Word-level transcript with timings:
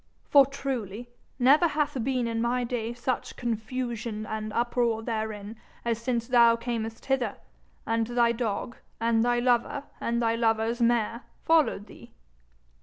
For 0.25 0.47
truly 0.47 1.11
never 1.37 1.67
hath 1.67 1.95
been 2.03 2.27
in 2.27 2.41
my 2.41 2.63
day 2.63 2.91
such 2.91 3.35
confusion 3.35 4.25
and 4.25 4.51
uproar 4.51 5.03
therein 5.03 5.57
as 5.85 6.01
since 6.01 6.27
thou 6.27 6.57
earnest 6.65 7.05
hither, 7.05 7.37
and 7.85 8.07
thy 8.07 8.31
dog 8.31 8.77
and 8.99 9.23
thy 9.23 9.37
lover 9.37 9.83
and 9.99 10.19
thy 10.19 10.33
lover's 10.33 10.81
mare 10.81 11.21
followed 11.45 11.85
thee.' 11.85 12.13